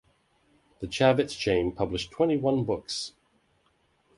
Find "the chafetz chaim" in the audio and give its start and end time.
0.79-1.73